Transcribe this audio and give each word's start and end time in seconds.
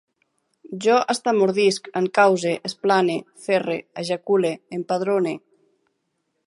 Jo 0.85 0.95
estamordisc, 1.13 1.89
encause, 2.01 2.55
esplane, 2.73 3.19
ferre, 3.45 3.77
ejacule, 4.05 4.53
empadrone 4.79 5.37